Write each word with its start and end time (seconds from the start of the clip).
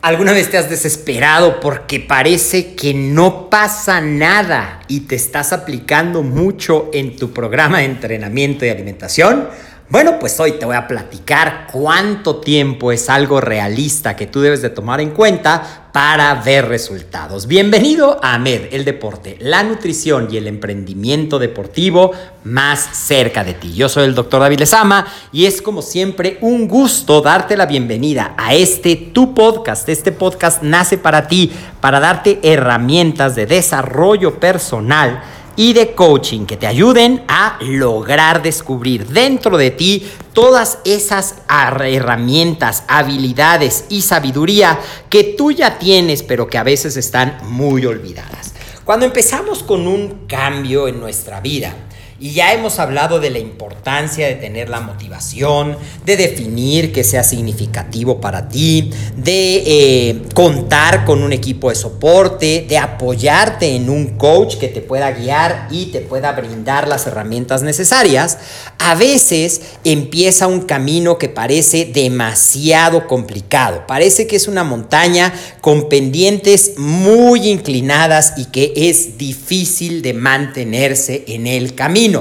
¿Alguna 0.04 0.34
vez 0.34 0.52
te 0.52 0.58
has 0.58 0.70
desesperado 0.70 1.62
porque 1.62 2.02
parece 2.02 2.76
que 2.76 2.94
no 2.94 3.50
pasa 3.50 4.02
nada 4.02 4.82
y 4.90 5.02
te 5.02 5.16
estás 5.16 5.54
aplicando 5.54 6.24
mucho 6.24 6.90
en 6.94 7.16
tu 7.16 7.32
programa 7.32 7.78
de 7.78 7.86
entrenamiento 7.86 8.66
y 8.66 8.70
alimentación? 8.70 9.48
Bueno, 9.94 10.18
pues 10.18 10.40
hoy 10.40 10.54
te 10.54 10.66
voy 10.66 10.76
a 10.76 10.88
platicar 10.88 11.68
cuánto 11.72 12.38
tiempo 12.38 12.92
es 12.92 13.12
algo 13.12 13.40
realista 13.40 14.16
que 14.16 14.26
tú 14.26 14.42
debes 14.42 14.64
de 14.64 14.72
tomar 14.72 15.00
en 15.02 15.12
cuenta 15.12 15.90
para 15.94 16.34
ver 16.34 16.68
resultados. 16.68 17.46
Bienvenido 17.46 18.20
a 18.24 18.34
AMED, 18.34 18.74
el 18.74 18.86
deporte, 18.86 19.38
la 19.40 19.62
nutrición 19.62 20.30
y 20.32 20.38
el 20.38 20.48
emprendimiento 20.48 21.38
deportivo 21.38 22.10
más 22.44 22.80
cerca 22.80 23.44
de 23.44 23.54
ti. 23.54 23.76
Yo 23.76 23.88
soy 23.88 24.06
el 24.06 24.16
doctor 24.16 24.42
David 24.42 24.62
Lezama 24.62 25.06
y 25.32 25.46
es 25.46 25.62
como 25.62 25.84
siempre 25.84 26.40
un 26.42 26.68
gusto 26.68 27.22
darte 27.22 27.56
la 27.56 27.68
bienvenida 27.68 28.34
a 28.36 28.56
este 28.56 28.96
tu 28.96 29.36
podcast. 29.36 29.88
Este 29.88 30.12
podcast 30.12 30.64
nace 30.64 30.98
para 30.98 31.28
ti, 31.28 31.52
para 31.80 32.00
darte 32.00 32.40
herramientas 32.42 33.36
de 33.36 33.46
desarrollo 33.46 34.40
personal 34.40 35.22
y 35.56 35.74
de 35.74 35.94
coaching 35.94 36.46
que 36.46 36.58
te 36.58 36.68
ayuden 36.68 37.24
a 37.28 37.58
lograr 37.62 38.42
descubrir 38.42 39.08
dentro 39.08 39.58
de 39.58 39.72
ti 39.72 40.10
todas 40.34 40.80
esas 40.86 41.36
herramientas, 41.48 42.84
habilidades 42.88 43.86
y 43.90 44.02
sabiduría 44.02 44.80
que 45.10 45.36
tú 45.38 45.52
ya 45.52 45.78
tienes 45.78 46.24
pero 46.24 46.48
que 46.48 46.58
a 46.58 46.64
veces 46.64 46.98
están 46.98 47.38
muy 47.44 47.86
olvidadas. 47.86 48.54
Cuando 48.84 49.06
empezamos 49.06 49.64
con 49.64 49.88
un 49.88 50.26
cambio 50.28 50.88
en 50.88 51.00
nuestra 51.00 51.40
vida, 51.40 51.74
y 52.24 52.32
ya 52.32 52.54
hemos 52.54 52.80
hablado 52.80 53.20
de 53.20 53.30
la 53.30 53.40
importancia 53.40 54.26
de 54.26 54.36
tener 54.36 54.70
la 54.70 54.80
motivación, 54.80 55.76
de 56.06 56.16
definir 56.16 56.94
que 56.94 57.04
sea 57.04 57.22
significativo 57.22 58.22
para 58.22 58.48
ti, 58.48 58.92
de 59.18 59.64
eh, 59.66 60.22
contar 60.34 61.04
con 61.04 61.22
un 61.22 61.34
equipo 61.34 61.68
de 61.68 61.76
soporte, 61.76 62.66
de 62.66 62.78
apoyarte 62.78 63.76
en 63.76 63.90
un 63.90 64.18
coach 64.18 64.56
que 64.56 64.70
te 64.70 64.80
pueda 64.80 65.12
guiar 65.12 65.68
y 65.70 65.88
te 65.88 66.00
pueda 66.00 66.32
brindar 66.32 66.88
las 66.88 67.06
herramientas 67.08 67.62
necesarias. 67.62 68.38
A 68.80 68.96
veces 68.96 69.60
empieza 69.84 70.48
un 70.48 70.62
camino 70.62 71.18
que 71.18 71.28
parece 71.28 71.84
demasiado 71.84 73.06
complicado. 73.06 73.84
Parece 73.86 74.28
que 74.28 74.38
es 74.38 74.48
una 74.48 74.64
montaña 74.64 75.34
con 75.60 75.90
pendientes 75.90 76.76
muy 76.78 77.50
inclinadas 77.50 78.36
y 78.38 78.46
que 78.46 78.72
es 78.78 79.18
difícil 79.18 80.02
de 80.02 80.14
mantenerse 80.14 81.26
en 81.28 81.48
el 81.48 81.76
camino. 81.76 82.13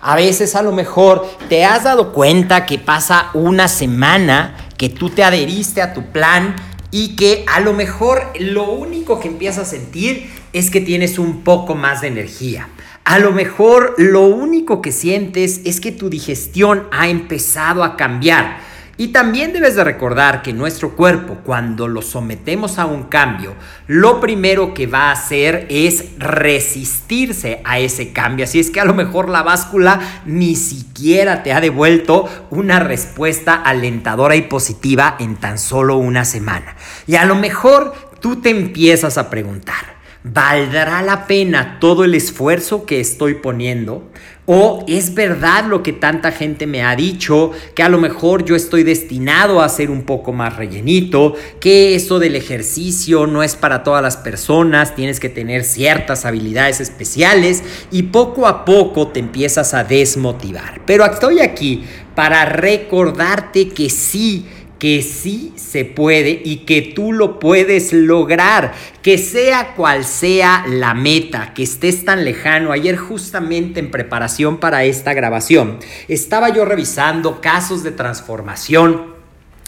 A 0.00 0.16
veces 0.16 0.54
a 0.54 0.62
lo 0.62 0.72
mejor 0.72 1.26
te 1.48 1.64
has 1.64 1.84
dado 1.84 2.12
cuenta 2.12 2.66
que 2.66 2.78
pasa 2.78 3.30
una 3.34 3.68
semana 3.68 4.56
que 4.76 4.88
tú 4.88 5.10
te 5.10 5.22
adheriste 5.22 5.82
a 5.82 5.92
tu 5.92 6.12
plan 6.12 6.56
y 6.90 7.16
que 7.16 7.44
a 7.46 7.60
lo 7.60 7.72
mejor 7.72 8.32
lo 8.38 8.70
único 8.70 9.20
que 9.20 9.28
empiezas 9.28 9.68
a 9.68 9.70
sentir 9.70 10.30
es 10.52 10.70
que 10.70 10.80
tienes 10.80 11.18
un 11.18 11.42
poco 11.42 11.74
más 11.74 12.00
de 12.00 12.08
energía. 12.08 12.68
A 13.04 13.18
lo 13.18 13.32
mejor 13.32 13.94
lo 13.98 14.22
único 14.22 14.82
que 14.82 14.92
sientes 14.92 15.60
es 15.64 15.80
que 15.80 15.92
tu 15.92 16.10
digestión 16.10 16.86
ha 16.92 17.08
empezado 17.08 17.82
a 17.82 17.96
cambiar 17.96 18.58
y 19.00 19.08
también 19.08 19.54
debes 19.54 19.76
de 19.76 19.82
recordar 19.82 20.42
que 20.42 20.52
nuestro 20.52 20.94
cuerpo, 20.94 21.38
cuando 21.42 21.88
lo 21.88 22.02
sometemos 22.02 22.78
a 22.78 22.84
un 22.84 23.04
cambio, 23.04 23.54
lo 23.86 24.20
primero 24.20 24.74
que 24.74 24.86
va 24.86 25.08
a 25.08 25.12
hacer 25.12 25.66
es 25.70 26.18
resistirse 26.18 27.62
a 27.64 27.78
ese 27.78 28.12
cambio. 28.12 28.44
Así 28.44 28.60
es 28.60 28.70
que 28.70 28.78
a 28.78 28.84
lo 28.84 28.92
mejor 28.92 29.30
la 29.30 29.42
báscula 29.42 30.20
ni 30.26 30.54
siquiera 30.54 31.42
te 31.42 31.54
ha 31.54 31.62
devuelto 31.62 32.28
una 32.50 32.78
respuesta 32.78 33.54
alentadora 33.54 34.36
y 34.36 34.42
positiva 34.42 35.16
en 35.18 35.36
tan 35.36 35.58
solo 35.58 35.96
una 35.96 36.26
semana. 36.26 36.76
Y 37.06 37.16
a 37.16 37.24
lo 37.24 37.36
mejor 37.36 37.94
tú 38.20 38.42
te 38.42 38.50
empiezas 38.50 39.16
a 39.16 39.30
preguntar, 39.30 39.96
¿valdrá 40.24 41.00
la 41.00 41.26
pena 41.26 41.78
todo 41.80 42.04
el 42.04 42.14
esfuerzo 42.14 42.84
que 42.84 43.00
estoy 43.00 43.36
poniendo? 43.36 44.10
¿O 44.52 44.84
es 44.88 45.14
verdad 45.14 45.66
lo 45.66 45.80
que 45.80 45.92
tanta 45.92 46.32
gente 46.32 46.66
me 46.66 46.82
ha 46.82 46.96
dicho, 46.96 47.52
que 47.72 47.84
a 47.84 47.88
lo 47.88 48.00
mejor 48.00 48.44
yo 48.44 48.56
estoy 48.56 48.82
destinado 48.82 49.62
a 49.62 49.68
ser 49.68 49.92
un 49.92 50.02
poco 50.02 50.32
más 50.32 50.56
rellenito, 50.56 51.34
que 51.60 51.94
eso 51.94 52.18
del 52.18 52.34
ejercicio 52.34 53.28
no 53.28 53.44
es 53.44 53.54
para 53.54 53.84
todas 53.84 54.02
las 54.02 54.16
personas, 54.16 54.96
tienes 54.96 55.20
que 55.20 55.28
tener 55.28 55.62
ciertas 55.62 56.24
habilidades 56.24 56.80
especiales 56.80 57.62
y 57.92 58.02
poco 58.02 58.48
a 58.48 58.64
poco 58.64 59.06
te 59.06 59.20
empiezas 59.20 59.72
a 59.72 59.84
desmotivar? 59.84 60.82
Pero 60.84 61.04
estoy 61.04 61.38
aquí 61.38 61.84
para 62.16 62.44
recordarte 62.44 63.68
que 63.68 63.88
sí, 63.88 64.46
que 64.80 65.02
sí 65.02 65.52
se 65.56 65.84
puede 65.84 66.40
y 66.42 66.64
que 66.64 66.80
tú 66.80 67.12
lo 67.12 67.38
puedes 67.38 67.92
lograr, 67.92 68.72
que 69.02 69.18
sea 69.18 69.74
cual 69.74 70.04
sea 70.04 70.64
la 70.66 70.94
meta, 70.94 71.52
que 71.54 71.62
estés 71.62 72.04
tan 72.04 72.24
lejano. 72.24 72.72
Ayer 72.72 72.96
justamente 72.96 73.78
en 73.78 73.90
preparación 73.90 74.58
para 74.58 74.82
esta 74.84 75.12
grabación 75.12 75.78
estaba 76.08 76.48
yo 76.48 76.64
revisando 76.64 77.40
casos 77.42 77.84
de 77.84 77.92
transformación 77.92 79.19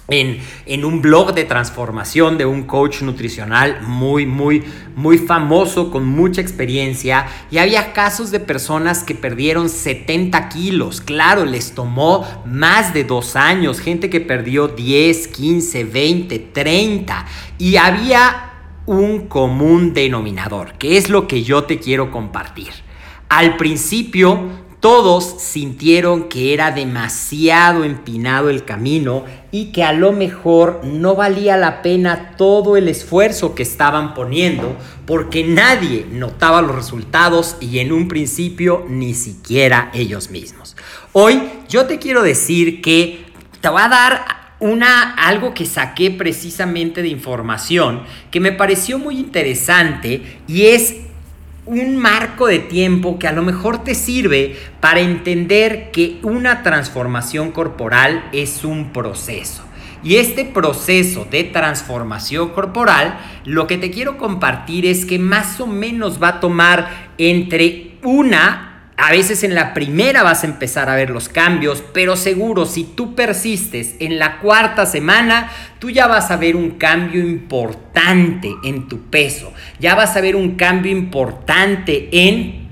en, 0.08 0.84
un 0.84 1.00
blog 1.00 1.34
de 1.34 1.44
transformación 1.44 2.36
de 2.36 2.44
un 2.44 2.64
coach 2.64 3.02
nutricional 3.02 3.80
muy, 3.82 4.26
muy, 4.26 4.62
muy 4.96 5.18
famoso, 5.18 5.90
con 5.90 6.04
mucha 6.04 6.40
experiencia. 6.40 7.26
Y 7.50 7.58
había 7.58 7.92
casos 7.92 8.30
de 8.30 8.40
personas 8.40 9.04
que 9.04 9.14
perdieron 9.14 9.68
70 9.68 10.48
kilos. 10.48 11.00
Claro, 11.00 11.44
les 11.44 11.74
tomó 11.74 12.26
más 12.44 12.92
de 12.92 13.04
dos 13.04 13.36
años. 13.36 13.80
Gente 13.80 14.10
que 14.10 14.20
perdió 14.20 14.68
10, 14.68 15.28
15, 15.28 15.84
20, 15.84 16.38
30. 16.38 17.26
Y 17.58 17.76
había 17.76 18.48
un 18.86 19.28
común 19.28 19.94
denominador, 19.94 20.74
que 20.74 20.96
es 20.96 21.08
lo 21.08 21.28
que 21.28 21.42
yo 21.44 21.64
te 21.64 21.78
quiero 21.78 22.10
compartir. 22.10 22.70
Al 23.28 23.56
principio 23.56 24.61
todos 24.82 25.36
sintieron 25.38 26.28
que 26.28 26.52
era 26.52 26.72
demasiado 26.72 27.84
empinado 27.84 28.50
el 28.50 28.64
camino 28.64 29.24
y 29.52 29.66
que 29.66 29.84
a 29.84 29.92
lo 29.92 30.10
mejor 30.10 30.80
no 30.82 31.14
valía 31.14 31.56
la 31.56 31.82
pena 31.82 32.34
todo 32.36 32.76
el 32.76 32.88
esfuerzo 32.88 33.54
que 33.54 33.62
estaban 33.62 34.12
poniendo 34.12 34.76
porque 35.06 35.44
nadie 35.44 36.04
notaba 36.10 36.62
los 36.62 36.74
resultados 36.74 37.56
y 37.60 37.78
en 37.78 37.92
un 37.92 38.08
principio 38.08 38.84
ni 38.88 39.14
siquiera 39.14 39.92
ellos 39.94 40.30
mismos. 40.30 40.76
Hoy 41.12 41.40
yo 41.68 41.86
te 41.86 42.00
quiero 42.00 42.24
decir 42.24 42.82
que 42.82 43.26
te 43.60 43.68
voy 43.68 43.82
a 43.82 43.88
dar 43.88 44.56
una, 44.58 45.14
algo 45.14 45.54
que 45.54 45.64
saqué 45.64 46.10
precisamente 46.10 47.02
de 47.02 47.08
información 47.08 48.02
que 48.32 48.40
me 48.40 48.50
pareció 48.50 48.98
muy 48.98 49.16
interesante 49.20 50.40
y 50.48 50.66
es 50.66 50.96
un 51.64 51.96
marco 51.96 52.46
de 52.46 52.58
tiempo 52.58 53.18
que 53.18 53.28
a 53.28 53.32
lo 53.32 53.42
mejor 53.42 53.84
te 53.84 53.94
sirve 53.94 54.56
para 54.80 55.00
entender 55.00 55.90
que 55.92 56.18
una 56.22 56.62
transformación 56.62 57.52
corporal 57.52 58.28
es 58.32 58.64
un 58.64 58.92
proceso. 58.92 59.64
Y 60.04 60.16
este 60.16 60.44
proceso 60.44 61.28
de 61.30 61.44
transformación 61.44 62.48
corporal, 62.50 63.20
lo 63.44 63.68
que 63.68 63.78
te 63.78 63.92
quiero 63.92 64.18
compartir 64.18 64.84
es 64.84 65.04
que 65.04 65.20
más 65.20 65.60
o 65.60 65.68
menos 65.68 66.20
va 66.20 66.28
a 66.28 66.40
tomar 66.40 67.12
entre 67.18 67.92
una 68.02 68.71
a 68.96 69.10
veces 69.10 69.42
en 69.42 69.54
la 69.54 69.74
primera 69.74 70.22
vas 70.22 70.44
a 70.44 70.46
empezar 70.46 70.88
a 70.88 70.94
ver 70.94 71.10
los 71.10 71.28
cambios, 71.28 71.82
pero 71.92 72.16
seguro 72.16 72.66
si 72.66 72.84
tú 72.84 73.14
persistes 73.14 73.96
en 74.00 74.18
la 74.18 74.38
cuarta 74.38 74.86
semana, 74.86 75.50
tú 75.78 75.90
ya 75.90 76.06
vas 76.06 76.30
a 76.30 76.36
ver 76.36 76.56
un 76.56 76.72
cambio 76.72 77.20
importante 77.20 78.50
en 78.64 78.88
tu 78.88 79.10
peso, 79.10 79.52
ya 79.80 79.94
vas 79.94 80.16
a 80.16 80.20
ver 80.20 80.36
un 80.36 80.56
cambio 80.56 80.92
importante 80.92 82.08
en 82.12 82.62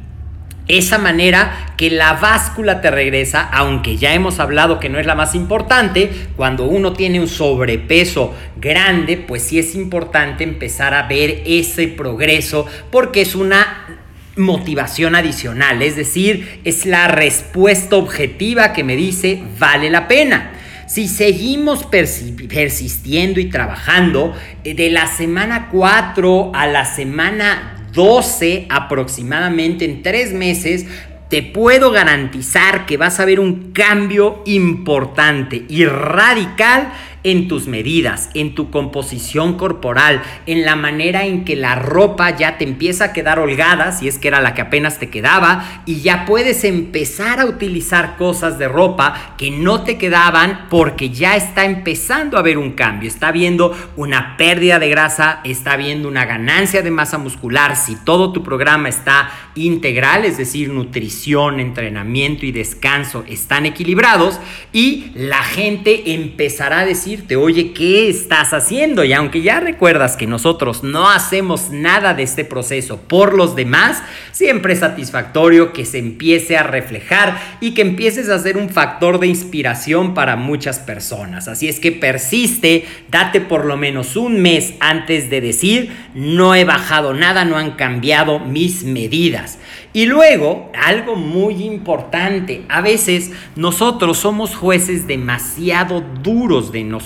esa 0.68 0.98
manera 0.98 1.74
que 1.76 1.90
la 1.90 2.12
báscula 2.12 2.80
te 2.80 2.90
regresa, 2.90 3.40
aunque 3.40 3.96
ya 3.96 4.14
hemos 4.14 4.38
hablado 4.38 4.78
que 4.78 4.88
no 4.88 4.98
es 4.98 5.06
la 5.06 5.16
más 5.16 5.34
importante, 5.34 6.10
cuando 6.36 6.64
uno 6.64 6.92
tiene 6.92 7.18
un 7.18 7.26
sobrepeso 7.28 8.34
grande, 8.56 9.16
pues 9.16 9.42
sí 9.42 9.58
es 9.58 9.74
importante 9.74 10.44
empezar 10.44 10.94
a 10.94 11.08
ver 11.08 11.42
ese 11.44 11.88
progreso 11.88 12.66
porque 12.90 13.22
es 13.22 13.34
una 13.34 13.98
motivación 14.40 15.14
adicional, 15.14 15.82
es 15.82 15.94
decir, 15.94 16.60
es 16.64 16.86
la 16.86 17.08
respuesta 17.08 17.96
objetiva 17.96 18.72
que 18.72 18.82
me 18.82 18.96
dice 18.96 19.42
vale 19.58 19.90
la 19.90 20.08
pena. 20.08 20.52
Si 20.86 21.06
seguimos 21.06 21.86
persistiendo 21.86 23.38
y 23.38 23.44
trabajando 23.44 24.34
eh, 24.64 24.74
de 24.74 24.90
la 24.90 25.06
semana 25.06 25.68
4 25.70 26.50
a 26.52 26.66
la 26.66 26.84
semana 26.84 27.86
12 27.92 28.66
aproximadamente 28.68 29.84
en 29.84 30.02
tres 30.02 30.32
meses, 30.32 30.86
te 31.28 31.44
puedo 31.44 31.92
garantizar 31.92 32.86
que 32.86 32.96
vas 32.96 33.20
a 33.20 33.24
ver 33.24 33.38
un 33.38 33.70
cambio 33.70 34.42
importante 34.46 35.64
y 35.68 35.84
radical 35.84 36.92
en 37.22 37.48
tus 37.48 37.66
medidas, 37.66 38.30
en 38.34 38.54
tu 38.54 38.70
composición 38.70 39.56
corporal, 39.56 40.22
en 40.46 40.64
la 40.64 40.76
manera 40.76 41.26
en 41.26 41.44
que 41.44 41.56
la 41.56 41.74
ropa 41.74 42.36
ya 42.36 42.58
te 42.58 42.64
empieza 42.64 43.06
a 43.06 43.12
quedar 43.12 43.38
holgada, 43.38 43.92
si 43.92 44.08
es 44.08 44.18
que 44.18 44.28
era 44.28 44.40
la 44.40 44.54
que 44.54 44.62
apenas 44.62 44.98
te 44.98 45.10
quedaba, 45.10 45.82
y 45.86 46.00
ya 46.00 46.24
puedes 46.24 46.64
empezar 46.64 47.40
a 47.40 47.46
utilizar 47.46 48.16
cosas 48.16 48.58
de 48.58 48.68
ropa 48.68 49.34
que 49.36 49.50
no 49.50 49.82
te 49.82 49.98
quedaban 49.98 50.66
porque 50.70 51.10
ya 51.10 51.36
está 51.36 51.64
empezando 51.64 52.36
a 52.36 52.40
haber 52.40 52.58
un 52.58 52.72
cambio, 52.72 53.08
está 53.08 53.32
viendo 53.32 53.76
una 53.96 54.36
pérdida 54.36 54.78
de 54.78 54.88
grasa, 54.88 55.40
está 55.44 55.76
viendo 55.76 56.08
una 56.08 56.24
ganancia 56.24 56.82
de 56.82 56.90
masa 56.90 57.18
muscular, 57.18 57.76
si 57.76 57.96
todo 57.96 58.32
tu 58.32 58.42
programa 58.42 58.88
está 58.88 59.30
integral, 59.54 60.24
es 60.24 60.38
decir, 60.38 60.70
nutrición, 60.70 61.60
entrenamiento 61.60 62.46
y 62.46 62.52
descanso 62.52 63.24
están 63.28 63.66
equilibrados, 63.66 64.40
y 64.72 65.12
la 65.14 65.42
gente 65.42 66.14
empezará 66.14 66.80
a 66.80 66.84
decir, 66.84 67.09
oye, 67.36 67.72
¿qué 67.72 68.08
estás 68.08 68.52
haciendo? 68.52 69.04
Y 69.04 69.12
aunque 69.12 69.42
ya 69.42 69.60
recuerdas 69.60 70.16
que 70.16 70.26
nosotros 70.26 70.82
no 70.82 71.10
hacemos 71.10 71.70
nada 71.70 72.14
de 72.14 72.22
este 72.22 72.44
proceso 72.44 72.98
por 72.98 73.34
los 73.34 73.56
demás, 73.56 74.02
siempre 74.32 74.74
es 74.74 74.80
satisfactorio 74.80 75.72
que 75.72 75.84
se 75.84 75.98
empiece 75.98 76.56
a 76.56 76.62
reflejar 76.62 77.40
y 77.60 77.74
que 77.74 77.82
empieces 77.82 78.28
a 78.28 78.38
ser 78.38 78.56
un 78.56 78.68
factor 78.68 79.18
de 79.18 79.26
inspiración 79.26 80.14
para 80.14 80.36
muchas 80.36 80.78
personas. 80.78 81.48
Así 81.48 81.68
es 81.68 81.80
que 81.80 81.92
persiste, 81.92 82.86
date 83.10 83.40
por 83.40 83.64
lo 83.64 83.76
menos 83.76 84.16
un 84.16 84.40
mes 84.40 84.74
antes 84.80 85.30
de 85.30 85.40
decir, 85.40 85.92
no 86.14 86.54
he 86.54 86.64
bajado 86.64 87.14
nada, 87.14 87.44
no 87.44 87.56
han 87.56 87.72
cambiado 87.72 88.38
mis 88.38 88.84
medidas. 88.84 89.58
Y 89.92 90.06
luego, 90.06 90.70
algo 90.80 91.16
muy 91.16 91.64
importante, 91.64 92.62
a 92.68 92.80
veces 92.80 93.32
nosotros 93.56 94.18
somos 94.18 94.54
jueces 94.54 95.08
demasiado 95.08 96.00
duros 96.22 96.70
de 96.70 96.84
nosotros 96.84 96.99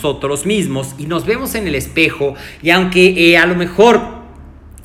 mismos 0.46 0.94
y 0.98 1.06
nos 1.06 1.26
vemos 1.26 1.54
en 1.54 1.66
el 1.66 1.74
espejo 1.74 2.34
y 2.62 2.70
aunque 2.70 3.30
eh, 3.30 3.38
a 3.38 3.46
lo 3.46 3.54
mejor 3.54 4.24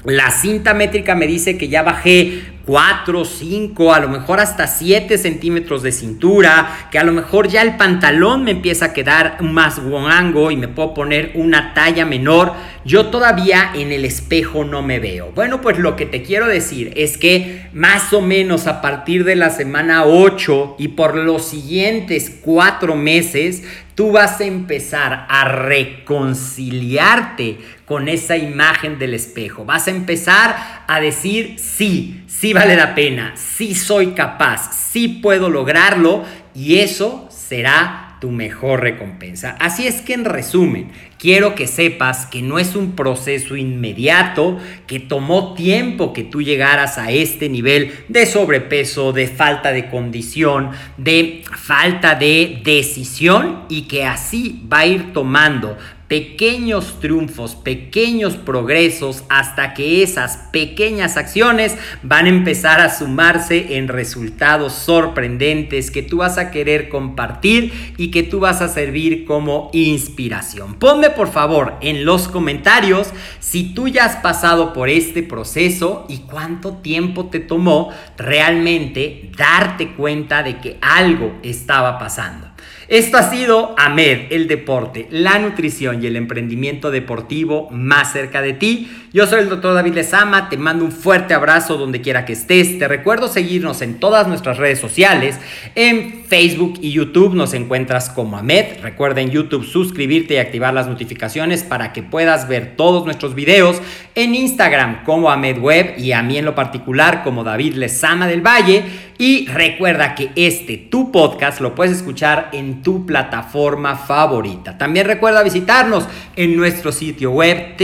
la 0.06 0.32
cinta 0.32 0.74
métrica 0.74 1.16
me 1.16 1.28
dice 1.28 1.58
que 1.58 1.68
ya 1.68 1.84
bajé 1.84 2.60
4, 2.70 3.26
5, 3.26 3.94
a 3.94 4.00
lo 4.00 4.10
mejor 4.10 4.40
hasta 4.40 4.68
7 4.68 5.18
centímetros 5.18 5.82
de 5.82 5.92
cintura, 5.92 6.88
que 6.92 7.00
a 7.00 7.04
lo 7.04 7.12
mejor 7.12 7.48
ya 7.48 7.64
el 7.64 7.78
pantalón 7.78 8.44
me 8.44 8.52
empieza 8.52 8.86
a 8.86 8.94
quedar 8.94 9.42
más 9.42 9.80
guango 9.80 10.52
y 10.52 10.56
me 10.56 10.68
puedo 10.68 10.94
poner 10.94 11.32
una 11.34 11.74
talla 11.74 12.06
menor, 12.06 12.54
yo 12.86 13.08
todavía 13.08 13.72
en 13.74 13.92
el 13.92 14.06
espejo 14.06 14.66
no 14.66 14.84
me 14.84 15.00
veo. 15.00 15.32
Bueno, 15.34 15.62
pues 15.62 15.80
lo 15.80 15.96
que 15.96 16.06
te 16.06 16.22
quiero 16.22 16.48
decir 16.48 16.94
es 16.96 17.18
que 17.18 17.68
más 17.74 18.14
o 18.14 18.22
menos 18.22 18.68
a 18.68 18.82
partir 18.82 19.24
de 19.24 19.36
la 19.36 19.50
semana 19.50 20.06
8 20.06 20.76
y 20.78 20.90
por 20.90 21.16
los 21.16 21.46
siguientes 21.46 22.38
4 22.42 22.96
meses, 22.96 23.64
tú 24.00 24.14
vas 24.14 24.40
a 24.40 24.46
empezar 24.46 25.26
a 25.28 25.44
reconciliarte 25.44 27.60
con 27.84 28.08
esa 28.08 28.38
imagen 28.38 28.98
del 28.98 29.14
espejo. 29.14 29.66
Vas 29.66 29.88
a 29.88 29.92
empezar 29.92 30.86
a 30.88 31.02
decir, 31.02 31.60
sí, 31.60 32.24
sí 32.26 32.54
vale 32.54 32.78
la 32.78 32.96
pena, 32.96 33.34
sí 33.36 33.76
soy 33.76 34.12
capaz, 34.12 34.74
sí 34.74 35.20
puedo 35.22 35.50
lograrlo 35.50 36.24
y 36.56 36.80
eso 36.80 37.28
será 37.30 38.09
tu 38.20 38.32
mejor 38.32 38.82
recompensa. 38.82 39.56
Así 39.60 39.88
es 39.88 40.02
que 40.02 40.14
en 40.14 40.26
resumen, 40.26 40.92
quiero 41.18 41.56
que 41.56 41.68
sepas 41.68 42.26
que 42.26 42.42
no 42.42 42.60
es 42.60 42.76
un 42.76 42.96
proceso 42.96 43.56
inmediato, 43.56 44.58
que 44.88 45.00
tomó 45.00 45.54
tiempo 45.54 46.14
que 46.14 46.24
tú 46.24 46.42
llegaras 46.42 46.98
a 46.98 47.12
este 47.12 47.50
nivel 47.50 47.92
de 48.08 48.26
sobrepeso, 48.26 49.14
de 49.14 49.28
falta 49.28 49.72
de 49.72 49.90
condición, 49.90 50.72
de 50.98 51.44
falta 51.58 52.16
de 52.16 52.62
decisión 52.64 53.64
y 53.70 53.84
que 53.84 54.06
así 54.06 54.62
va 54.72 54.80
a 54.80 54.86
ir 54.86 55.14
tomando 55.14 55.78
pequeños 56.10 57.00
triunfos, 57.00 57.56
pequeños 57.56 58.36
progresos, 58.36 59.24
hasta 59.30 59.76
que 59.76 60.02
esas 60.02 60.38
pequeñas 60.52 61.16
acciones 61.16 61.78
van 62.02 62.26
a 62.26 62.30
empezar 62.30 62.82
a 62.82 62.90
sumarse 62.90 63.78
en 63.78 63.88
resultados 63.88 64.74
sorprendentes 64.74 65.92
que 65.92 66.02
tú 66.02 66.18
vas 66.18 66.40
a 66.40 66.50
querer 66.50 66.90
compartir 66.90 67.94
y 67.98 68.10
que 68.10 68.24
tú 68.24 68.40
vas 68.40 68.62
a 68.62 68.68
servir 68.68 69.24
como 69.24 69.70
inspiración. 69.72 70.74
Ponme 70.74 71.12
por 71.12 71.32
favor 71.32 71.76
en 71.80 72.04
los 72.06 72.28
comentarios 72.28 73.14
si 73.40 73.76
tú 73.76 73.88
ya 73.88 74.06
has 74.06 74.16
pasado 74.18 74.74
por 74.74 74.90
este 74.90 75.22
proceso 75.22 76.08
y 76.10 76.20
cuánto 76.20 76.74
tiempo 76.78 77.28
te 77.28 77.40
tomó 77.40 77.92
realmente 78.18 79.30
darte 79.38 79.94
cuenta 79.94 80.42
de 80.42 80.58
que 80.58 80.78
algo 80.82 81.38
estaba 81.44 82.00
pasando. 82.00 82.48
Esto 82.88 83.18
ha 83.18 83.30
sido 83.30 83.76
AMED, 83.78 84.32
el 84.32 84.48
deporte, 84.48 85.08
la 85.12 85.38
nutrición 85.40 86.04
y 86.04 86.08
el 86.08 86.16
emprendimiento 86.16 86.90
deportivo 86.92 87.70
más 87.72 88.14
cerca 88.14 88.42
de 88.42 88.54
ti. 88.54 88.90
Yo 89.12 89.26
soy 89.26 89.40
el 89.40 89.50
doctor 89.50 89.74
David 89.74 89.96
Lezama, 89.96 90.50
te 90.50 90.58
mando 90.58 90.86
un 90.86 90.92
fuerte 90.92 91.34
abrazo 91.34 91.78
donde 91.78 92.00
quiera 92.00 92.26
que 92.26 92.34
estés. 92.34 92.78
Te 92.78 92.88
recuerdo 92.88 93.28
seguirnos 93.28 93.82
en 93.82 94.00
todas 94.00 94.28
nuestras 94.28 94.58
redes 94.60 94.78
sociales. 94.78 95.40
En 95.74 96.26
Facebook 96.26 96.78
y 96.80 96.92
YouTube 96.92 97.34
nos 97.34 97.56
encuentras 97.56 98.12
como 98.12 98.38
AMED. 98.38 98.82
Recuerda 98.84 99.22
en 99.22 99.32
YouTube 99.32 99.66
suscribirte 99.66 100.36
y 100.36 100.38
activar 100.38 100.76
las 100.76 100.88
notificaciones 100.88 101.64
para 101.64 101.92
que 101.92 102.04
puedas 102.04 102.48
ver 102.48 102.76
todos 102.76 103.04
nuestros 103.06 103.34
videos. 103.34 103.82
En 104.14 104.36
Instagram 104.36 105.04
como 105.06 105.32
AMED 105.32 105.58
Web 105.58 105.96
y 105.98 106.12
a 106.12 106.22
mí 106.22 106.38
en 106.38 106.46
lo 106.46 106.54
particular 106.54 107.24
como 107.24 107.44
David 107.44 107.74
Lezama 107.74 108.28
del 108.28 108.46
Valle. 108.46 108.84
Y 109.18 109.48
recuerda 109.48 110.16
que 110.16 110.30
este, 110.36 110.78
tu 110.78 111.12
podcast, 111.12 111.60
lo 111.60 111.76
puedes 111.76 111.98
escuchar 111.98 112.52
en 112.54 112.82
tu 112.82 113.06
plataforma 113.06 113.98
favorita. 113.98 114.78
También 114.78 115.08
recuerda 115.08 115.44
visitarnos 115.44 116.08
en 116.38 116.56
nuestro 116.56 116.94
sitio 116.94 117.32
web 117.32 117.76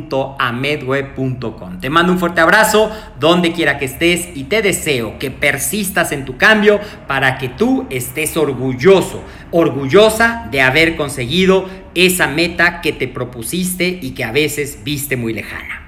www.amedweb.com. 0.00 1.80
Te 1.80 1.90
mando 1.90 2.12
un 2.12 2.18
fuerte 2.18 2.40
abrazo 2.40 2.90
donde 3.18 3.52
quiera 3.52 3.78
que 3.78 3.84
estés 3.86 4.28
y 4.34 4.44
te 4.44 4.62
deseo 4.62 5.18
que 5.18 5.30
persistas 5.30 6.12
en 6.12 6.24
tu 6.24 6.36
cambio 6.36 6.80
para 7.06 7.38
que 7.38 7.48
tú 7.48 7.86
estés 7.90 8.36
orgulloso, 8.36 9.22
orgullosa 9.50 10.48
de 10.50 10.62
haber 10.62 10.96
conseguido 10.96 11.68
esa 11.94 12.26
meta 12.26 12.80
que 12.80 12.92
te 12.92 13.08
propusiste 13.08 13.98
y 14.00 14.12
que 14.12 14.24
a 14.24 14.32
veces 14.32 14.80
viste 14.84 15.16
muy 15.16 15.32
lejana. 15.32 15.81